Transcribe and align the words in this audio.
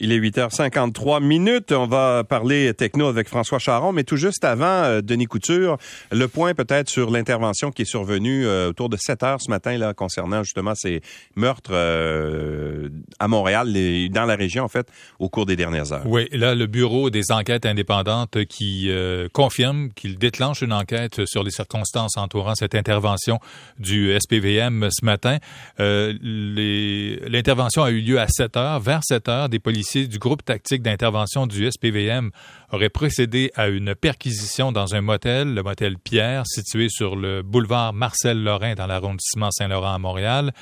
Il 0.00 0.10
est 0.10 0.18
8h53 0.18 1.22
minutes. 1.22 1.70
On 1.70 1.86
va 1.86 2.24
parler 2.24 2.74
techno 2.74 3.06
avec 3.06 3.28
François 3.28 3.60
Charon, 3.60 3.92
mais 3.92 4.02
tout 4.02 4.16
juste 4.16 4.44
avant, 4.44 4.66
euh, 4.66 5.00
Denis 5.02 5.26
Couture, 5.26 5.78
le 6.10 6.26
point 6.26 6.52
peut-être 6.52 6.90
sur 6.90 7.12
l'intervention 7.12 7.70
qui 7.70 7.82
est 7.82 7.86
survenue 7.86 8.44
euh, 8.44 8.70
autour 8.70 8.88
de 8.88 8.96
7 8.96 9.22
heures 9.22 9.40
ce 9.40 9.50
matin 9.50 9.78
là 9.78 9.94
concernant 9.94 10.42
justement 10.42 10.74
ces 10.74 11.00
meurtres 11.36 11.70
euh, 11.72 12.88
à 13.20 13.28
Montréal 13.28 13.76
et 13.76 14.08
dans 14.08 14.24
la 14.24 14.34
région 14.34 14.64
en 14.64 14.68
fait 14.68 14.88
au 15.20 15.28
cours 15.28 15.46
des 15.46 15.54
dernières 15.54 15.92
heures. 15.92 16.02
Oui, 16.06 16.26
là 16.32 16.56
le 16.56 16.66
bureau 16.66 17.10
des 17.10 17.30
enquêtes 17.30 17.64
indépendantes 17.64 18.44
qui 18.46 18.90
confirme 19.32 19.90
qu'il 19.94 20.18
déclenche 20.18 20.62
une 20.62 20.72
enquête 20.72 21.24
sur 21.26 21.44
les 21.44 21.50
circonstances 21.50 22.16
entourant 22.16 22.54
cette 22.56 22.74
intervention 22.74 23.38
du 23.78 24.12
SPVM 24.18 24.88
ce 24.90 25.04
matin. 25.04 25.38
L'intervention 25.78 27.84
a 27.84 27.90
eu 27.90 28.00
lieu 28.00 28.18
à 28.18 28.26
7 28.28 28.56
heures. 28.56 28.80
Vers 28.80 29.00
7 29.04 29.28
heures, 29.28 29.48
des 29.48 29.58
policiers 29.58 29.83
du 29.92 30.18
groupe 30.18 30.44
tactique 30.44 30.82
d'intervention 30.82 31.46
du 31.46 31.70
SPVM 31.70 32.30
aurait 32.72 32.88
procédé 32.88 33.50
à 33.54 33.68
une 33.68 33.94
perquisition 33.94 34.72
dans 34.72 34.94
un 34.94 35.00
motel, 35.00 35.54
le 35.54 35.62
motel 35.62 35.98
Pierre, 35.98 36.44
situé 36.46 36.88
sur 36.88 37.16
le 37.16 37.42
boulevard 37.42 37.92
Marcel-Lorrain 37.92 38.74
dans 38.74 38.86
l'arrondissement 38.86 39.50
Saint-Laurent 39.50 39.94
à 39.94 39.98
Montréal. 39.98 40.52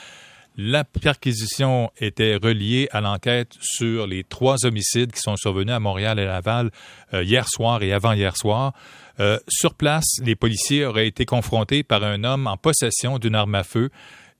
La 0.56 0.84
perquisition 0.84 1.90
était 1.96 2.36
reliée 2.36 2.88
à 2.92 3.00
l'enquête 3.00 3.56
sur 3.60 4.06
les 4.06 4.22
trois 4.22 4.66
homicides 4.66 5.12
qui 5.12 5.20
sont 5.20 5.36
survenus 5.36 5.72
à 5.74 5.80
Montréal 5.80 6.18
et 6.18 6.26
Laval 6.26 6.70
euh, 7.14 7.22
hier 7.22 7.48
soir 7.48 7.82
et 7.82 7.92
avant-hier 7.92 8.36
soir. 8.36 8.74
Euh, 9.20 9.38
sur 9.48 9.74
place, 9.74 10.18
les 10.22 10.36
policiers 10.36 10.84
auraient 10.84 11.06
été 11.06 11.24
confrontés 11.24 11.82
par 11.82 12.04
un 12.04 12.24
homme 12.24 12.46
en 12.46 12.58
possession 12.58 13.18
d'une 13.18 13.34
arme 13.34 13.54
à 13.54 13.64
feu. 13.64 13.88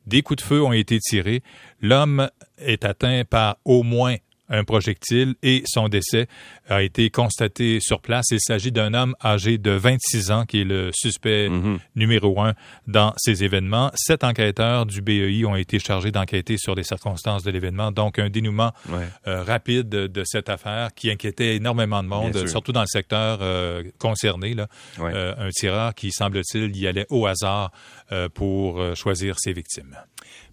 Des 0.07 0.23
coups 0.23 0.43
de 0.43 0.47
feu 0.47 0.63
ont 0.63 0.73
été 0.73 0.99
tirés. 0.99 1.43
L'homme 1.81 2.29
est 2.59 2.85
atteint 2.85 3.23
par 3.25 3.57
au 3.65 3.83
moins 3.83 4.17
un 4.53 4.65
projectile 4.65 5.35
et 5.43 5.63
son 5.67 5.89
décès 5.89 6.29
a 6.69 6.83
été 6.83 7.11
constaté 7.11 7.81
sur 7.81 8.01
place. 8.01 8.27
Il 8.31 8.41
s'agit 8.41 8.71
d'un 8.71 8.95
homme 8.95 9.17
âgé 9.25 9.59
de 9.59 9.73
26 9.73 10.31
ans 10.31 10.45
qui 10.45 10.61
est 10.61 10.65
le 10.65 10.91
suspect 10.93 11.49
mhm. 11.49 11.79
numéro 11.97 12.41
un 12.41 12.55
dans 12.87 13.15
ces 13.17 13.43
événements. 13.43 13.91
Sept 13.95 14.23
enquêteurs 14.23 14.87
du 14.87 15.01
BEI 15.01 15.45
ont 15.45 15.57
été 15.57 15.79
chargés 15.79 16.13
d'enquêter 16.13 16.57
sur 16.59 16.75
les 16.75 16.85
circonstances 16.85 17.43
de 17.43 17.51
l'événement. 17.51 17.91
Donc, 17.91 18.19
un 18.19 18.29
dénouement 18.29 18.73
euh, 19.27 19.43
rapide 19.43 19.89
de 19.89 20.25
cette 20.25 20.49
affaire 20.49 20.95
qui 20.95 21.11
inquiétait 21.11 21.57
énormément 21.57 22.03
de 22.03 22.09
monde, 22.09 22.47
surtout 22.47 22.73
dans 22.73 22.83
le 22.83 22.87
secteur 22.87 23.39
euh, 23.41 23.83
concerné. 23.99 24.55
Là. 24.55 24.69
Euh, 25.01 25.35
un 25.39 25.49
tireur 25.51 25.95
qui, 25.95 26.13
semble-t-il, 26.13 26.77
y 26.77 26.87
allait 26.87 27.07
au 27.11 27.27
hasard 27.27 27.73
pour 28.35 28.95
choisir 28.95 29.37
ses 29.39 29.55
victimes. 29.55 29.97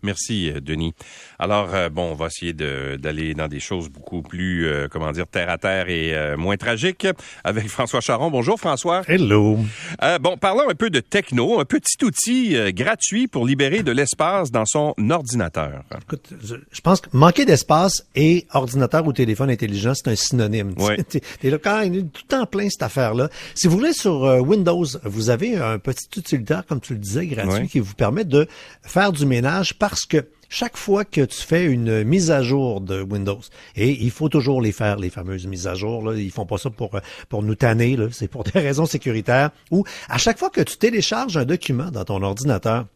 Merci, 0.01 0.51
Denis. 0.61 0.93
Alors, 1.37 1.89
bon, 1.89 2.11
on 2.11 2.15
va 2.15 2.27
essayer 2.27 2.53
d'aller 2.53 3.33
dans 3.33 3.49
des 3.49 3.59
choses 3.59 3.88
beaucoup 3.89 4.21
plus, 4.21 4.67
comment 4.91 5.11
dire, 5.11 5.27
terre 5.27 5.49
à 5.49 5.57
terre 5.57 5.89
et 5.89 6.13
euh, 6.13 6.37
moins 6.37 6.57
tragique 6.57 7.07
avec 7.43 7.67
François 7.69 8.01
Charon. 8.01 8.29
Bonjour 8.31 8.59
François. 8.59 9.03
Hello. 9.07 9.57
Euh, 10.03 10.19
bon, 10.19 10.37
parlons 10.37 10.69
un 10.69 10.75
peu 10.75 10.89
de 10.89 10.99
techno, 10.99 11.59
un 11.59 11.65
petit 11.65 12.03
outil 12.03 12.55
euh, 12.55 12.71
gratuit 12.71 13.27
pour 13.27 13.45
libérer 13.45 13.83
de 13.83 13.91
l'espace 13.91 14.51
dans 14.51 14.65
son 14.65 14.93
ordinateur. 15.09 15.83
Écoute, 16.01 16.33
je, 16.43 16.81
pense 16.81 17.01
que 17.01 17.09
manquer 17.13 17.45
d'espace 17.45 18.05
et 18.15 18.45
ordinateur 18.53 19.05
ou 19.05 19.13
téléphone 19.13 19.49
intelligent, 19.49 19.93
c'est 19.95 20.09
un 20.09 20.15
synonyme. 20.15 20.73
Oui. 20.77 20.95
T'es 21.41 21.49
là 21.49 21.57
quand 21.57 21.81
il 21.81 21.97
est 21.97 22.03
tout 22.03 22.35
en 22.35 22.45
plein 22.45 22.69
cette 22.69 22.83
affaire-là. 22.83 23.29
Si 23.55 23.67
vous 23.67 23.77
voulez 23.77 23.93
sur 23.93 24.21
Windows, 24.41 24.85
vous 25.03 25.29
avez 25.29 25.57
un 25.57 25.79
petit 25.79 26.07
utilitaire, 26.17 26.65
comme 26.65 26.79
tu 26.79 26.93
le 26.93 26.99
disais, 26.99 27.27
gratuit, 27.27 27.67
qui 27.67 27.79
vous 27.79 27.93
permet 27.93 28.25
de 28.25 28.47
faire 28.83 29.11
du 29.11 29.25
ménage 29.25 29.73
parce 29.77 30.05
que 30.05 30.25
chaque 30.49 30.77
fois 30.77 31.05
que 31.05 31.21
tu 31.21 31.41
fais 31.41 31.65
une 31.65 32.03
mise 32.03 32.31
à 32.31 32.41
jour 32.41 32.81
de 32.81 33.01
Windows, 33.01 33.39
et 33.75 33.91
il 33.91 34.11
faut 34.11 34.29
toujours 34.29 34.61
les 34.61 34.71
faire, 34.71 34.97
les 34.97 35.09
fameuses 35.09 35.45
mises 35.47 35.67
à 35.67 35.75
jour, 35.75 36.03
là, 36.03 36.17
ils 36.17 36.31
font 36.31 36.45
pas 36.45 36.57
ça 36.57 36.69
pour, 36.69 36.99
pour 37.29 37.43
nous 37.43 37.55
tanner, 37.55 37.97
c'est 38.11 38.27
pour 38.27 38.43
des 38.53 38.59
raisons 38.59 38.85
sécuritaires, 38.85 39.51
ou 39.71 39.85
à 40.09 40.17
chaque 40.17 40.39
fois 40.39 40.49
que 40.49 40.61
tu 40.61 40.77
télécharges 40.77 41.37
un 41.37 41.45
document 41.45 41.91
dans 41.91 42.03
ton 42.03 42.21
ordinateur, 42.23 42.87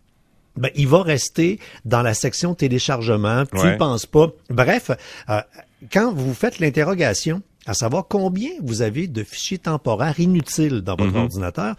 ben, 0.55 0.69
il 0.75 0.87
va 0.87 1.01
rester 1.01 1.59
dans 1.85 2.01
la 2.01 2.13
section 2.13 2.53
téléchargement, 2.53 3.45
tu 3.45 3.65
ne 3.65 3.75
penses 3.75 4.05
pas. 4.05 4.27
Bref, 4.49 4.91
euh, 5.29 5.41
quand 5.91 6.13
vous 6.13 6.33
faites 6.33 6.59
l'interrogation, 6.59 7.41
à 7.65 7.73
savoir 7.73 8.07
combien 8.07 8.51
vous 8.61 8.81
avez 8.81 9.07
de 9.07 9.23
fichiers 9.23 9.57
temporaires 9.57 10.19
inutiles 10.19 10.81
dans 10.81 10.95
votre 10.95 11.13
mhm. 11.13 11.23
ordinateur. 11.23 11.75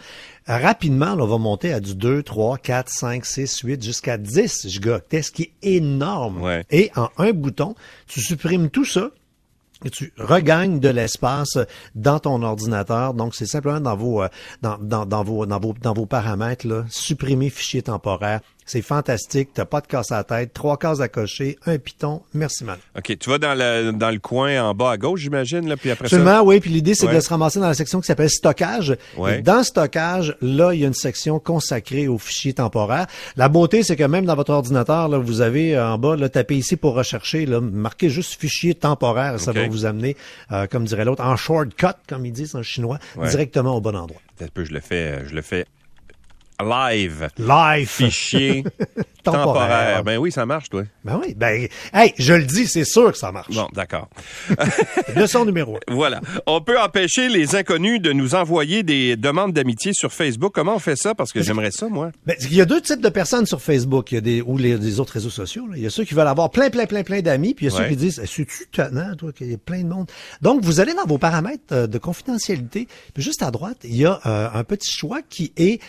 Rapidement, 0.46 1.14
on 1.18 1.26
va 1.26 1.38
monter 1.38 1.72
à 1.72 1.80
du 1.80 1.94
2, 1.94 2.22
3, 2.22 2.58
4, 2.58 2.88
5, 2.88 3.24
6, 3.24 3.60
8, 3.60 3.84
jusqu'à 3.84 4.18
10 4.18 4.68
gigaoctets, 4.68 5.22
ce 5.22 5.30
qui 5.30 5.42
est 5.42 5.52
énorme. 5.62 6.62
Et 6.70 6.90
en 6.96 7.08
un 7.18 7.32
bouton, 7.32 7.74
tu 8.06 8.20
supprimes 8.20 8.70
tout 8.70 8.84
ça 8.84 9.10
et 9.84 9.90
tu 9.90 10.12
regagnes 10.18 10.80
de 10.80 10.88
l'espace 10.88 11.58
dans 11.94 12.18
ton 12.18 12.42
ordinateur. 12.42 13.14
Donc, 13.14 13.34
c'est 13.34 13.46
simplement 13.46 13.80
dans 13.80 13.96
vos, 13.96 14.22
euh, 14.22 14.28
dans, 14.62 14.78
dans, 14.78 15.04
dans, 15.04 15.22
vos, 15.22 15.46
dans, 15.46 15.60
vos, 15.60 15.74
dans 15.74 15.92
vos 15.92 16.06
paramètres, 16.06 16.66
là, 16.66 16.84
supprimer 16.88 17.50
fichier 17.50 17.82
temporaire. 17.82 18.40
C'est 18.66 18.82
fantastique. 18.82 19.50
T'as 19.52 19.66
pas 19.66 19.80
de 19.80 19.86
casse 19.86 20.10
à 20.10 20.16
la 20.16 20.24
tête, 20.24 20.54
trois 20.54 20.78
cases 20.78 21.00
à 21.00 21.08
cocher, 21.08 21.58
un 21.66 21.78
piton. 21.78 22.22
Merci, 22.32 22.64
man. 22.64 22.78
OK. 22.96 23.18
Tu 23.18 23.30
vas 23.30 23.38
dans 23.38 23.54
le, 23.54 23.92
dans 23.92 24.10
le 24.10 24.18
coin 24.18 24.62
en 24.62 24.74
bas 24.74 24.92
à 24.92 24.96
gauche, 24.96 25.20
j'imagine, 25.20 25.68
là, 25.68 25.76
puis 25.76 25.90
après 25.90 26.06
Absolument, 26.06 26.42
oui. 26.42 26.60
Puis 26.60 26.70
l'idée, 26.70 26.94
c'est 26.94 27.12
de 27.12 27.20
se 27.20 27.28
ramasser 27.28 27.60
dans 27.60 27.68
la 27.68 27.74
section 27.74 28.00
qui 28.00 28.06
s'appelle 28.06 28.30
stockage. 28.30 28.96
Ouais. 29.16 29.42
dans 29.42 29.62
stockage, 29.62 30.36
là, 30.40 30.72
il 30.72 30.80
y 30.80 30.84
a 30.84 30.88
une 30.88 30.94
section 30.94 31.38
consacrée 31.38 32.08
aux 32.08 32.18
fichiers 32.18 32.54
temporaires. 32.54 33.06
La 33.36 33.48
beauté, 33.48 33.82
c'est 33.82 33.96
que 33.96 34.04
même 34.04 34.24
dans 34.24 34.34
votre 34.34 34.52
ordinateur, 34.52 35.08
là, 35.08 35.18
vous 35.18 35.40
avez 35.40 35.76
euh, 35.76 35.86
en 35.86 35.98
bas, 35.98 36.16
là, 36.16 36.28
tapez 36.28 36.56
ici 36.56 36.76
pour 36.76 36.94
rechercher, 36.94 37.46
là, 37.46 37.60
marquez 37.60 38.08
juste 38.08 38.40
fichier 38.40 38.74
temporaire. 38.74 39.38
Ça 39.40 39.52
va 39.52 39.66
vous 39.68 39.84
amener, 39.84 40.16
euh, 40.52 40.66
comme 40.66 40.84
dirait 40.84 41.04
l'autre, 41.04 41.22
en 41.22 41.36
shortcut, 41.36 41.86
comme 42.08 42.24
ils 42.26 42.32
disent 42.32 42.54
en 42.54 42.62
chinois, 42.62 42.98
directement 43.30 43.76
au 43.76 43.80
bon 43.80 43.96
endroit. 43.96 44.20
Peut-être 44.36 44.52
peu, 44.52 44.64
je 44.64 44.72
le 44.72 44.80
fais, 44.80 45.12
euh, 45.12 45.28
je 45.28 45.34
le 45.34 45.42
fais 45.42 45.66
live. 46.62 47.28
Live. 47.38 47.88
Fichier 47.88 48.64
temporaire. 49.24 50.04
Ben 50.04 50.18
oui, 50.18 50.30
ça 50.30 50.46
marche, 50.46 50.68
toi. 50.68 50.84
Ben 51.04 51.20
oui. 51.22 51.34
Ben, 51.34 51.68
hey, 51.92 52.12
je 52.18 52.34
le 52.34 52.44
dis, 52.44 52.66
c'est 52.66 52.84
sûr 52.84 53.12
que 53.12 53.18
ça 53.18 53.32
marche. 53.32 53.54
Bon, 53.54 53.68
d'accord. 53.72 54.08
Leçon 55.16 55.44
numéro 55.44 55.76
un. 55.76 55.94
Voilà. 55.94 56.20
On 56.46 56.60
peut 56.60 56.78
empêcher 56.78 57.28
les 57.28 57.56
inconnus 57.56 58.00
de 58.00 58.12
nous 58.12 58.34
envoyer 58.34 58.82
des 58.82 59.16
demandes 59.16 59.52
d'amitié 59.52 59.92
sur 59.94 60.12
Facebook. 60.12 60.52
Comment 60.54 60.76
on 60.76 60.78
fait 60.78 60.96
ça? 60.96 61.14
Parce 61.14 61.32
que 61.32 61.42
j'aimerais 61.42 61.70
ça, 61.70 61.88
moi. 61.88 62.10
Ben, 62.26 62.36
il 62.40 62.54
y 62.54 62.60
a 62.60 62.64
deux 62.64 62.80
types 62.80 63.00
de 63.00 63.08
personnes 63.08 63.46
sur 63.46 63.60
Facebook. 63.60 64.12
Il 64.12 64.16
y 64.16 64.18
a 64.18 64.20
des, 64.20 64.42
ou 64.42 64.58
les, 64.58 65.00
autres 65.00 65.14
réseaux 65.14 65.30
sociaux. 65.30 65.64
Il 65.74 65.82
y 65.82 65.86
a 65.86 65.90
ceux 65.90 66.04
qui 66.04 66.14
veulent 66.14 66.28
avoir 66.28 66.50
plein, 66.50 66.70
plein, 66.70 66.86
plein, 66.86 67.02
plein 67.02 67.20
d'amis. 67.20 67.54
Puis 67.54 67.66
il 67.66 67.72
y 67.72 67.74
a 67.74 67.76
ceux 67.76 67.88
qui 67.88 67.96
disent, 67.96 68.20
c'est-tu 68.24 68.46
tenant, 68.70 69.14
toi, 69.16 69.32
qu'il 69.32 69.50
y 69.50 69.54
a 69.54 69.58
plein 69.58 69.82
de 69.82 69.88
monde? 69.88 70.10
Donc, 70.42 70.62
vous 70.62 70.80
allez 70.80 70.94
dans 70.94 71.06
vos 71.06 71.18
paramètres 71.18 71.62
euh, 71.72 71.86
de 71.86 71.98
confidentialité. 71.98 72.88
Puis 73.14 73.22
juste 73.22 73.42
à 73.42 73.50
droite, 73.50 73.78
il 73.84 73.96
y 73.96 74.04
a 74.04 74.20
euh, 74.26 74.48
un 74.52 74.64
petit 74.64 74.90
choix 74.90 75.20
qui 75.22 75.52
est 75.56 75.80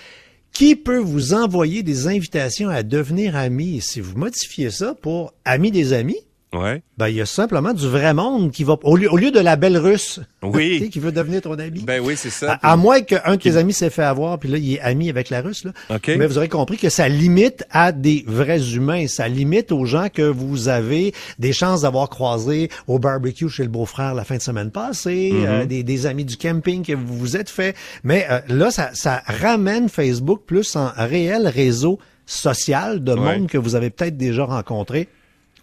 qui 0.55 0.77
peut 0.77 0.99
vous 0.99 1.33
envoyer 1.33 1.83
des 1.83 2.07
invitations 2.07 2.69
à 2.69 2.81
devenir 2.81 3.35
ami? 3.35 3.81
Si 3.81 3.99
vous 3.99 4.17
modifiez 4.17 4.71
ça 4.71 4.95
pour 4.95 5.33
amis 5.43 5.69
des 5.69 5.91
amis, 5.91 6.21
Ouais. 6.55 6.81
Ben, 6.97 7.09
il 7.09 7.15
y 7.15 7.21
a 7.21 7.25
simplement 7.25 7.73
du 7.73 7.87
vrai 7.87 8.13
monde 8.13 8.51
qui 8.51 8.63
va, 8.63 8.77
au 8.83 8.95
lieu, 8.95 9.11
au 9.11 9.17
lieu 9.17 9.31
de 9.31 9.39
la 9.39 9.55
belle 9.55 9.77
russe. 9.77 10.21
Oui. 10.41 10.89
qui 10.91 10.99
veut 10.99 11.11
devenir 11.11 11.41
ton 11.41 11.59
ami. 11.59 11.81
Ben 11.81 12.01
oui, 12.01 12.15
c'est 12.15 12.29
ça. 12.29 12.53
À, 12.61 12.77
moins 12.77 13.01
qu'un 13.01 13.35
de 13.35 13.41
tes 13.41 13.57
amis 13.57 13.73
s'est 13.73 13.89
fait 13.89 14.03
avoir, 14.03 14.39
puis 14.39 14.49
là, 14.49 14.57
il 14.57 14.75
est 14.75 14.79
ami 14.79 15.09
avec 15.09 15.29
la 15.29 15.41
russe, 15.41 15.65
là. 15.65 15.71
Mais 16.07 16.25
vous 16.25 16.37
aurez 16.37 16.49
compris 16.49 16.77
que 16.77 16.89
ça 16.89 17.09
limite 17.09 17.65
à 17.71 17.91
des 17.91 18.23
vrais 18.27 18.73
humains. 18.73 19.07
Ça 19.07 19.27
limite 19.27 19.71
aux 19.71 19.85
gens 19.85 20.07
que 20.09 20.21
vous 20.21 20.69
avez 20.69 21.13
des 21.39 21.53
chances 21.53 21.81
d'avoir 21.81 22.09
croisé 22.09 22.69
au 22.87 22.99
barbecue 22.99 23.49
chez 23.49 23.63
le 23.63 23.69
beau-frère 23.69 24.13
la 24.13 24.23
fin 24.23 24.37
de 24.37 24.41
semaine 24.41 24.71
passée, 24.71 25.31
mm-hmm. 25.33 25.45
euh, 25.47 25.65
des, 25.65 25.83
des, 25.83 26.05
amis 26.05 26.25
du 26.25 26.37
camping 26.37 26.85
que 26.85 26.93
vous 26.93 27.17
vous 27.17 27.37
êtes 27.37 27.49
fait. 27.49 27.75
Mais 28.03 28.25
euh, 28.29 28.39
là, 28.47 28.71
ça, 28.71 28.91
ça 28.93 29.21
ramène 29.25 29.89
Facebook 29.89 30.41
plus 30.45 30.75
en 30.75 30.89
réel 30.95 31.47
réseau 31.47 31.99
social 32.25 33.03
de 33.03 33.13
monde 33.13 33.47
que 33.47 33.57
vous 33.57 33.75
avez 33.75 33.89
peut-être 33.89 34.17
déjà 34.17 34.45
rencontré 34.45 35.07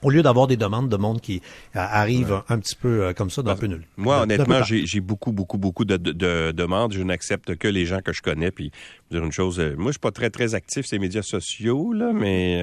au 0.02 0.10
lieu 0.10 0.22
d'avoir 0.22 0.46
des 0.46 0.56
demandes 0.56 0.88
de 0.88 0.96
monde 0.96 1.20
qui 1.20 1.42
euh, 1.76 1.80
arrivent 1.80 2.42
un 2.48 2.58
petit 2.58 2.76
peu 2.76 3.04
euh, 3.04 3.12
comme 3.12 3.30
ça, 3.30 3.42
d'un 3.42 3.56
peu 3.56 3.66
nul. 3.66 3.82
Moi, 3.96 4.22
honnêtement, 4.22 4.62
j'ai 4.62 5.00
beaucoup, 5.00 5.32
beaucoup, 5.32 5.58
beaucoup 5.58 5.84
de, 5.84 5.96
demandes. 5.96 6.92
Je 6.92 7.02
n'accepte 7.02 7.56
que 7.56 7.68
les 7.68 7.86
gens 7.86 8.00
que 8.00 8.12
je 8.12 8.22
connais. 8.22 8.50
Puis, 8.50 8.72
dire 9.10 9.24
une 9.24 9.32
chose, 9.32 9.60
euh, 9.60 9.74
moi, 9.76 9.86
je 9.86 9.92
suis 9.92 10.00
pas 10.00 10.10
très, 10.10 10.30
très 10.30 10.54
actif 10.54 10.86
sur 10.86 10.96
les 10.96 11.00
médias 11.00 11.22
sociaux, 11.22 11.92
là, 11.92 12.12
mais 12.12 12.62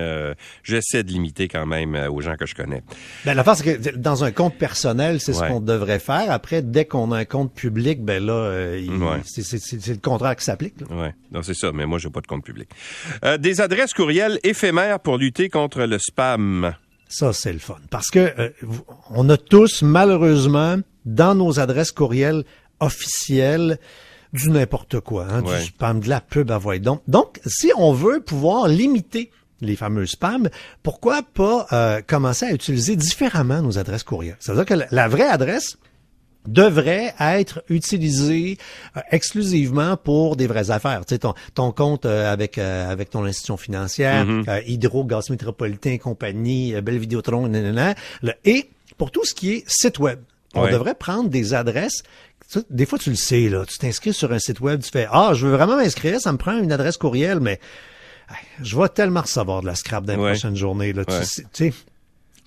j'essaie 0.63 1.03
de 1.03 1.11
limiter 1.11 1.47
quand 1.47 1.65
même 1.65 1.95
aux 2.11 2.21
gens 2.21 2.35
que 2.35 2.45
je 2.45 2.55
connais. 2.55 2.83
Ben, 3.25 3.33
la 3.33 3.55
c'est 3.55 3.81
que 3.81 3.95
dans 3.95 4.23
un 4.23 4.31
compte 4.31 4.55
personnel, 4.55 5.19
c'est 5.19 5.33
ce 5.33 5.43
qu'on 5.43 5.61
devrait 5.61 5.99
faire. 5.99 6.31
Après, 6.31 6.61
dès 6.61 6.85
qu'on 6.85 7.11
a 7.11 7.17
un 7.17 7.25
compte 7.25 7.53
public, 7.53 8.03
ben 8.03 8.23
là, 8.23 8.75
c'est 9.23 9.87
le 9.87 10.01
contraire 10.01 10.35
qui 10.35 10.43
s'applique. 10.43 10.75
Oui, 10.89 11.07
non, 11.31 11.41
c'est 11.41 11.55
ça. 11.55 11.71
Mais 11.71 11.85
moi, 11.85 11.99
j'ai 11.99 12.09
pas 12.09 12.21
de 12.21 12.27
compte 12.27 12.43
public. 12.43 12.69
des 13.39 13.61
adresses 13.61 13.93
courriels 13.93 14.39
éphémères 14.43 14.99
pour 14.99 15.17
lutter 15.17 15.49
contre 15.49 15.83
le 15.83 15.97
spam. 15.99 16.73
Ça, 17.09 17.33
c'est 17.33 17.51
le 17.51 17.59
fun. 17.59 17.79
Parce 17.89 18.09
que 18.09 18.19
euh, 18.39 18.49
on 19.09 19.27
a 19.29 19.37
tous, 19.37 19.81
malheureusement, 19.81 20.77
dans 21.05 21.33
nos 21.33 21.59
adresses 21.59 21.91
courriels 21.91 22.45
officielles, 22.79 23.79
du 24.31 24.51
n'importe 24.51 24.99
quoi, 24.99 25.25
hein, 25.29 25.41
du 25.41 25.65
spam, 25.65 25.99
de 26.01 26.07
la 26.07 26.21
pub 26.21 26.51
à 26.51 26.59
voix. 26.59 26.77
Donc, 26.77 27.01
donc, 27.07 27.39
si 27.47 27.71
on 27.75 27.93
veut 27.93 28.21
pouvoir 28.21 28.67
limiter 28.67 29.31
les 29.59 29.75
fameux 29.75 30.05
spams, 30.05 30.49
pourquoi 30.83 31.23
pas 31.23 31.65
euh, 31.73 32.01
commencer 32.05 32.45
à 32.45 32.53
utiliser 32.53 32.95
différemment 32.95 33.63
nos 33.63 33.79
adresses 33.79 34.03
courriel? 34.03 34.37
C'est-à-dire 34.39 34.65
que 34.65 34.75
la 34.91 35.07
vraie 35.07 35.27
adresse, 35.27 35.77
devrait 36.47 37.13
être 37.19 37.63
utilisée 37.69 38.57
euh, 38.97 39.01
exclusivement 39.11 39.97
pour 39.97 40.35
des 40.35 40.47
vraies 40.47 40.71
affaires. 40.71 41.05
Tu 41.05 41.15
sais, 41.15 41.19
ton, 41.19 41.33
ton 41.53 41.71
compte 41.71 42.05
euh, 42.05 42.31
avec 42.31 42.57
euh, 42.57 42.89
avec 42.89 43.09
ton 43.09 43.23
institution 43.25 43.57
financière, 43.57 44.25
mm-hmm. 44.25 44.63
Hydro, 44.65 45.03
Gaz 45.03 45.29
Métropolitain, 45.29 45.97
compagnie, 45.97 46.79
Belle 46.81 46.97
Vidéotron, 46.97 47.47
nanana, 47.47 47.95
et 48.45 48.69
pour 48.97 49.11
tout 49.11 49.25
ce 49.25 49.33
qui 49.33 49.51
est 49.51 49.63
site 49.67 49.99
web. 49.99 50.19
On 50.55 50.67
devrait 50.67 50.95
prendre 50.95 51.29
des 51.29 51.53
adresses. 51.53 52.01
Des 52.71 52.87
fois, 52.87 52.97
tu 52.97 53.11
le 53.11 53.15
sais, 53.15 53.49
là. 53.49 53.65
Tu 53.67 53.77
t'inscris 53.77 54.13
sur 54.13 54.31
un 54.31 54.39
site 54.39 54.59
web, 54.61 54.81
tu 54.81 54.89
fais 54.89 55.07
Ah, 55.11 55.33
je 55.35 55.45
veux 55.45 55.55
vraiment 55.55 55.75
m'inscrire, 55.75 56.19
ça 56.19 56.31
me 56.31 56.39
prend 56.39 56.57
une 56.57 56.71
adresse 56.71 56.97
courriel, 56.97 57.39
mais 57.39 57.59
je 58.59 58.75
vais 58.75 58.89
tellement 58.89 59.21
recevoir 59.21 59.61
de 59.61 59.67
la 59.67 59.75
scrap 59.75 60.05
dans 60.05 60.13
les 60.13 60.31
prochaines 60.31 60.55
journées. 60.55 60.91
Là. 60.91 61.05
Tu 61.05 61.13
sais, 61.53 61.73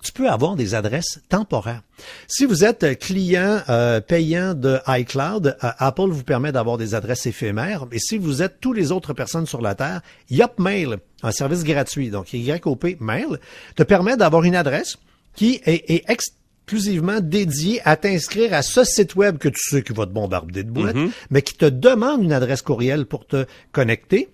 tu 0.03 0.11
peux 0.11 0.29
avoir 0.29 0.55
des 0.55 0.75
adresses 0.75 1.21
temporaires. 1.29 1.81
Si 2.27 2.45
vous 2.45 2.65
êtes 2.65 2.99
client 2.99 3.61
euh, 3.69 4.01
payant 4.01 4.53
de 4.53 4.77
iCloud, 4.87 5.57
euh, 5.63 5.69
Apple 5.79 6.09
vous 6.09 6.23
permet 6.23 6.51
d'avoir 6.51 6.77
des 6.77 6.93
adresses 6.93 7.25
éphémères. 7.25 7.85
Et 7.91 7.99
si 7.99 8.17
vous 8.17 8.41
êtes 8.41 8.59
tous 8.59 8.73
les 8.73 8.91
autres 8.91 9.13
personnes 9.13 9.45
sur 9.45 9.61
la 9.61 9.75
Terre, 9.75 10.01
Yopmail, 10.29 10.97
un 11.23 11.31
service 11.31 11.63
gratuit, 11.63 12.09
donc 12.09 12.33
YOP 12.33 12.99
Mail, 12.99 13.39
te 13.75 13.83
permet 13.83 14.17
d'avoir 14.17 14.43
une 14.43 14.55
adresse 14.55 14.97
qui 15.35 15.61
est, 15.65 16.03
exclusivement 16.09 17.19
dédiée 17.19 17.81
à 17.85 17.95
t'inscrire 17.95 18.53
à 18.53 18.61
ce 18.61 18.83
site 18.83 19.15
web 19.15 19.37
que 19.37 19.49
tu 19.49 19.59
sais 19.59 19.83
qui 19.83 19.93
va 19.93 20.05
te 20.05 20.11
bombarder 20.11 20.63
de 20.63 20.69
boîtes, 20.69 20.95
mm-hmm. 20.95 21.11
mais 21.29 21.41
qui 21.41 21.55
te 21.55 21.65
demande 21.65 22.23
une 22.23 22.33
adresse 22.33 22.61
courriel 22.61 23.05
pour 23.05 23.25
te 23.25 23.45
connecter. 23.71 24.29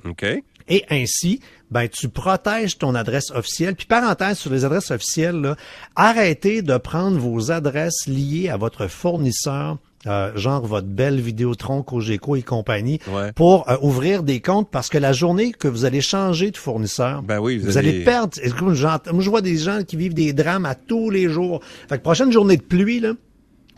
Et 0.67 0.85
ainsi, 0.89 1.41
ben 1.71 1.87
tu 1.87 2.09
protèges 2.09 2.77
ton 2.77 2.95
adresse 2.95 3.31
officielle. 3.31 3.75
Puis 3.75 3.85
parenthèse 3.85 4.37
sur 4.37 4.51
les 4.51 4.65
adresses 4.65 4.91
officielles, 4.91 5.55
arrêtez 5.95 6.61
de 6.61 6.77
prendre 6.77 7.17
vos 7.17 7.51
adresses 7.51 8.07
liées 8.07 8.49
à 8.49 8.57
votre 8.57 8.87
fournisseur. 8.87 9.77
Euh, 10.07 10.31
genre 10.37 10.65
votre 10.65 10.87
belle 10.87 11.19
Vidéotron, 11.19 11.83
Cogeco 11.83 12.37
et 12.37 12.41
compagnie, 12.41 13.01
pour 13.35 13.69
euh, 13.69 13.75
ouvrir 13.81 14.23
des 14.23 14.39
comptes 14.39 14.69
parce 14.71 14.87
que 14.87 14.97
la 14.97 15.11
journée 15.11 15.51
que 15.51 15.67
vous 15.67 15.83
allez 15.83 15.99
changer 15.99 16.51
de 16.51 16.57
fournisseur, 16.57 17.21
ben 17.21 17.39
oui, 17.39 17.57
vous, 17.57 17.77
allez, 17.77 18.05
perdre. 18.05 18.37
Moi, 18.61 19.21
je 19.21 19.29
vois 19.29 19.41
des 19.41 19.57
gens 19.57 19.83
qui 19.83 19.97
vivent 19.97 20.13
des 20.13 20.31
drames 20.31 20.65
à 20.65 20.73
tous 20.73 21.09
les 21.09 21.27
jours. 21.27 21.59
Fait 21.89 21.97
que 21.97 22.03
prochaine 22.03 22.31
journée 22.31 22.55
de 22.55 22.61
pluie, 22.61 23.01
là, 23.01 23.11